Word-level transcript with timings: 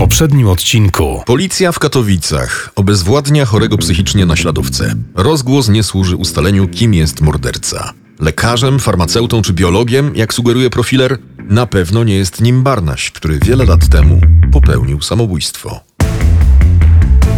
poprzednim 0.00 0.48
odcinku. 0.48 1.22
Policja 1.26 1.72
w 1.72 1.78
Katowicach 1.78 2.70
obezwładnia 2.76 3.44
chorego 3.44 3.78
psychicznie 3.78 4.26
naśladowcę. 4.26 4.94
Rozgłos 5.14 5.68
nie 5.68 5.82
służy 5.82 6.16
ustaleniu, 6.16 6.68
kim 6.68 6.94
jest 6.94 7.20
morderca. 7.20 7.92
Lekarzem, 8.20 8.78
farmaceutą 8.78 9.42
czy 9.42 9.52
biologiem, 9.52 10.16
jak 10.16 10.34
sugeruje 10.34 10.70
profiler, 10.70 11.18
na 11.38 11.66
pewno 11.66 12.04
nie 12.04 12.14
jest 12.14 12.40
nim 12.40 12.62
Barnaś, 12.62 13.10
który 13.10 13.38
wiele 13.38 13.64
lat 13.64 13.88
temu 13.88 14.20
popełnił 14.52 15.02
samobójstwo. 15.02 15.80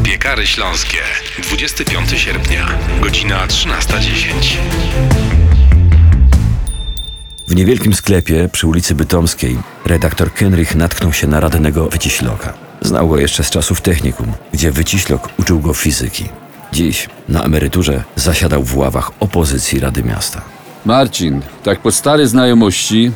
Piekary 0.03 0.47
Śląskie. 0.47 0.99
25 1.43 2.11
sierpnia, 2.21 2.79
godzina 3.01 3.47
13.10. 3.47 5.42
W 7.53 7.57
niewielkim 7.57 7.95
sklepie 7.95 8.49
przy 8.53 8.67
ulicy 8.67 8.95
Bytomskiej 8.95 9.59
redaktor 9.87 10.33
Kenrich 10.33 10.75
natknął 10.75 11.13
się 11.13 11.27
na 11.27 11.41
radnego 11.41 11.89
Wyciśloka. 11.89 12.53
Znał 12.81 13.09
go 13.09 13.19
jeszcze 13.19 13.45
z 13.45 13.51
czasów 13.51 13.81
technikum, 13.81 14.27
gdzie 14.53 14.71
Wyciślok 14.71 15.29
uczył 15.39 15.61
go 15.61 15.75
fizyki. 15.75 16.25
Dziś, 16.73 17.09
na 17.29 17.45
emeryturze, 17.45 18.05
zasiadał 18.17 18.63
w 18.63 18.77
ławach 18.77 19.11
opozycji 19.21 19.81
Rady 19.81 20.03
Miasta. 20.03 20.43
Marcin, 20.85 21.41
tak 21.63 21.81
po 21.81 21.93
starej 21.93 22.27
znajomości 22.27 23.11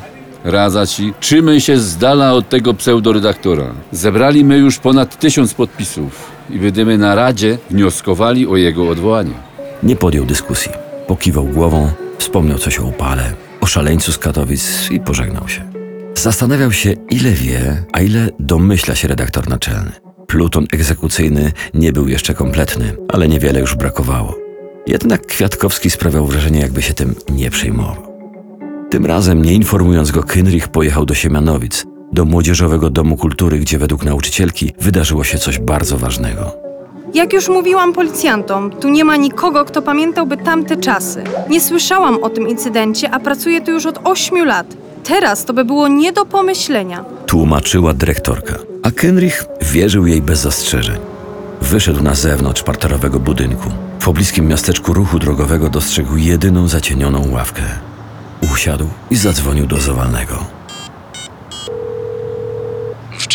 radza 0.44 0.86
ci, 0.86 1.14
trzymaj 1.20 1.60
się 1.60 1.78
z 1.78 1.96
dala 1.96 2.32
od 2.32 2.48
tego 2.48 2.74
pseudoredaktora. 2.74 3.74
Zebrali 3.92 4.44
my 4.44 4.58
już 4.58 4.78
ponad 4.78 5.18
tysiąc 5.18 5.54
podpisów 5.54 6.30
i 6.50 6.58
będziemy 6.58 6.98
na 6.98 7.14
Radzie 7.14 7.58
wnioskowali 7.70 8.46
o 8.46 8.56
jego 8.56 8.88
odwołanie. 8.88 9.34
Nie 9.82 9.96
podjął 9.96 10.24
dyskusji. 10.24 10.72
Pokiwał 11.06 11.44
głową, 11.44 11.90
wspomniał 12.18 12.58
coś 12.58 12.78
o 12.78 12.84
upale, 12.84 13.45
o 13.66 13.68
szaleńcu 13.68 14.12
z 14.12 14.18
Katowic 14.18 14.90
i 14.90 15.00
pożegnał 15.00 15.48
się. 15.48 15.70
Zastanawiał 16.14 16.72
się, 16.72 16.92
ile 17.10 17.30
wie, 17.30 17.84
a 17.92 18.00
ile 18.00 18.28
domyśla 18.40 18.94
się 18.94 19.08
redaktor 19.08 19.48
naczelny. 19.48 19.92
Pluton 20.26 20.66
egzekucyjny 20.72 21.52
nie 21.74 21.92
był 21.92 22.08
jeszcze 22.08 22.34
kompletny, 22.34 22.96
ale 23.08 23.28
niewiele 23.28 23.60
już 23.60 23.74
brakowało. 23.74 24.38
Jednak 24.86 25.26
Kwiatkowski 25.26 25.90
sprawiał 25.90 26.26
wrażenie, 26.26 26.60
jakby 26.60 26.82
się 26.82 26.94
tym 26.94 27.14
nie 27.28 27.50
przejmował. 27.50 28.18
Tym 28.90 29.06
razem, 29.06 29.42
nie 29.42 29.52
informując 29.52 30.10
go, 30.10 30.22
Kynrich 30.22 30.68
pojechał 30.68 31.06
do 31.06 31.14
Siemianowic, 31.14 31.84
do 32.12 32.24
Młodzieżowego 32.24 32.90
Domu 32.90 33.16
Kultury, 33.16 33.58
gdzie 33.58 33.78
według 33.78 34.04
nauczycielki 34.04 34.72
wydarzyło 34.80 35.24
się 35.24 35.38
coś 35.38 35.58
bardzo 35.58 35.96
ważnego. 35.96 36.65
Jak 37.14 37.32
już 37.32 37.48
mówiłam 37.48 37.92
policjantom, 37.92 38.70
tu 38.70 38.88
nie 38.88 39.04
ma 39.04 39.16
nikogo, 39.16 39.64
kto 39.64 39.82
pamiętałby 39.82 40.36
tamte 40.36 40.76
czasy. 40.76 41.24
Nie 41.50 41.60
słyszałam 41.60 42.22
o 42.22 42.30
tym 42.30 42.48
incydencie, 42.48 43.10
a 43.10 43.20
pracuję 43.20 43.60
tu 43.60 43.70
już 43.70 43.86
od 43.86 43.98
ośmiu 44.04 44.44
lat. 44.44 44.66
Teraz 45.04 45.44
to 45.44 45.52
by 45.52 45.64
było 45.64 45.88
nie 45.88 46.12
do 46.12 46.24
pomyślenia. 46.24 47.04
Tłumaczyła 47.26 47.92
dyrektorka, 47.94 48.54
a 48.82 48.90
Kenrich 48.90 49.44
wierzył 49.62 50.06
jej 50.06 50.22
bez 50.22 50.40
zastrzeżeń. 50.40 50.96
Wyszedł 51.60 52.02
na 52.02 52.14
zewnątrz 52.14 52.62
parterowego 52.62 53.20
budynku. 53.20 53.70
W 53.98 54.04
pobliskim 54.04 54.48
miasteczku 54.48 54.94
ruchu 54.94 55.18
drogowego 55.18 55.68
dostrzegł 55.68 56.16
jedyną 56.16 56.68
zacienioną 56.68 57.30
ławkę. 57.32 57.62
Usiadł 58.52 58.88
i 59.10 59.16
zadzwonił 59.16 59.66
do 59.66 59.80
Zawalnego. 59.80 60.55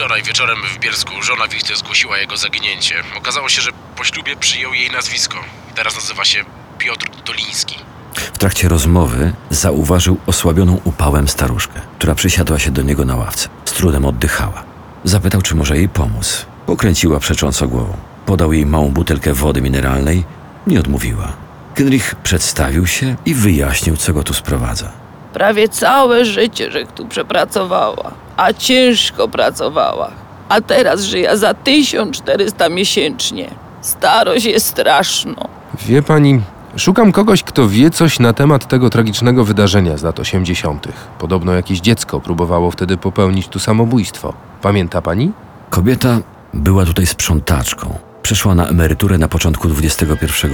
Wczoraj 0.02 0.24
wieczorem 0.24 0.58
w 0.76 0.80
Bielsku 0.80 1.22
żona 1.22 1.48
Wichty 1.48 1.76
zgłosiła 1.76 2.18
jego 2.18 2.38
zaginięcie. 2.38 2.96
Okazało 3.18 3.50
się, 3.50 3.62
że 3.62 3.72
po 3.96 4.04
ślubie 4.04 4.36
przyjął 4.36 4.74
jej 4.74 4.92
nazwisko. 4.92 5.38
Teraz 5.76 5.96
nazywa 5.96 6.26
się 6.26 6.46
Piotr 6.78 7.06
Doliński. 7.26 7.76
W 8.16 8.38
trakcie 8.38 8.70
rozmowy 8.70 9.34
zauważył 9.50 10.18
osłabioną 10.26 10.82
upałem 10.84 11.28
staruszkę, 11.28 11.82
która 11.98 12.16
przysiadła 12.16 12.60
się 12.60 12.72
do 12.72 12.82
niego 12.82 13.06
na 13.06 13.16
ławce. 13.16 13.50
Z 13.66 13.72
trudem 13.72 14.06
oddychała. 14.06 14.64
Zapytał, 15.04 15.42
czy 15.42 15.56
może 15.56 15.78
jej 15.78 15.90
pomóc. 15.90 16.46
Pokręciła 16.66 17.20
przecząco 17.20 17.68
głową. 17.68 17.98
Podał 18.26 18.54
jej 18.54 18.66
małą 18.66 18.90
butelkę 18.90 19.34
wody 19.34 19.62
mineralnej. 19.62 20.24
Nie 20.68 20.80
odmówiła. 20.80 21.34
Kenrich 21.76 22.16
przedstawił 22.16 22.88
się 22.88 23.16
i 23.26 23.34
wyjaśnił, 23.34 23.98
co 23.98 24.14
go 24.14 24.24
tu 24.24 24.34
sprowadza. 24.34 24.92
Prawie 25.34 25.70
całe 25.70 26.26
życie, 26.26 26.72
że 26.72 26.86
tu 26.86 27.06
przepracowała, 27.06 28.12
a 28.38 28.54
ciężko 28.54 29.28
pracowała. 29.28 30.12
A 30.50 30.62
teraz 30.62 31.02
żyje 31.02 31.38
za 31.38 31.54
1400 31.54 32.70
miesięcznie. 32.70 33.50
Starość 33.82 34.46
jest 34.46 34.66
straszną. 34.66 35.48
Wie 35.86 36.02
pani, 36.02 36.42
szukam 36.78 37.12
kogoś, 37.12 37.44
kto 37.44 37.68
wie 37.68 37.90
coś 37.90 38.20
na 38.20 38.34
temat 38.34 38.68
tego 38.68 38.90
tragicznego 38.90 39.46
wydarzenia 39.46 39.98
z 39.98 40.04
lat 40.04 40.20
80. 40.20 40.88
Podobno 41.20 41.54
jakieś 41.54 41.80
dziecko 41.80 42.20
próbowało 42.20 42.72
wtedy 42.72 42.98
popełnić 42.98 43.48
tu 43.48 43.60
samobójstwo. 43.60 44.34
Pamięta 44.62 45.02
pani? 45.02 45.32
Kobieta 45.70 46.20
była 46.54 46.86
tutaj 46.86 47.06
sprzątaczką. 47.06 48.00
Przeszła 48.24 48.56
na 48.56 48.68
emeryturę 48.68 49.18
na 49.18 49.28
początku 49.28 49.68
XXI 49.68 50.06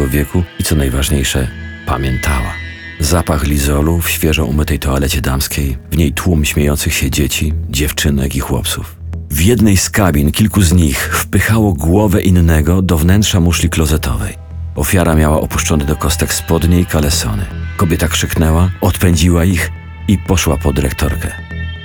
wieku 0.07 0.43
i 0.59 0.63
co 0.63 0.75
najważniejsze, 0.75 1.47
pamiętała. 1.85 2.66
Zapach 2.99 3.43
lizolu 3.43 4.01
w 4.01 4.09
świeżo 4.09 4.45
umytej 4.45 4.79
toalecie 4.79 5.21
damskiej, 5.21 5.77
w 5.91 5.97
niej 5.97 6.13
tłum 6.13 6.45
śmiejących 6.45 6.93
się 6.93 7.11
dzieci, 7.11 7.53
dziewczynek 7.69 8.35
i 8.35 8.39
chłopców. 8.39 8.95
W 9.29 9.41
jednej 9.41 9.77
z 9.77 9.89
kabin 9.89 10.31
kilku 10.31 10.61
z 10.61 10.73
nich 10.73 11.17
wpychało 11.17 11.73
głowę 11.73 12.21
innego 12.21 12.81
do 12.81 12.97
wnętrza 12.97 13.39
muszli 13.39 13.69
klozetowej. 13.69 14.35
Ofiara 14.75 15.15
miała 15.15 15.41
opuszczone 15.41 15.85
do 15.85 15.95
kostek 15.95 16.33
spodnie 16.33 16.79
i 16.79 16.85
kalesony. 16.85 17.45
Kobieta 17.77 18.07
krzyknęła, 18.07 18.71
odpędziła 18.81 19.45
ich 19.45 19.71
i 20.07 20.17
poszła 20.17 20.57
po 20.57 20.73
dyrektorkę. 20.73 21.31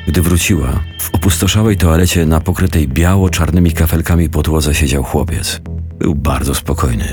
Gdy 0.08 0.22
wróciła, 0.22 0.80
w 0.98 1.14
opustoszałej 1.14 1.76
toalecie 1.76 2.26
na 2.26 2.40
pokrytej 2.40 2.88
biało-czarnymi 2.88 3.72
kafelkami 3.72 4.28
podłodze 4.28 4.74
siedział 4.74 5.02
chłopiec. 5.02 5.60
Był 5.98 6.14
bardzo 6.14 6.54
spokojny. 6.54 7.04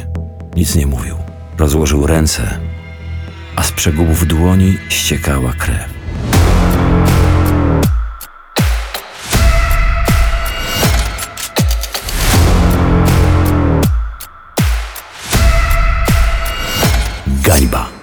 Nic 0.55 0.75
nie 0.75 0.87
mówił. 0.87 1.15
Rozłożył 1.57 2.07
ręce, 2.07 2.59
z 3.69 3.71
przegubów 3.71 4.27
dłoni 4.27 4.77
ściekała 4.89 5.53
krew. 5.53 5.89
Gańba. 17.27 17.98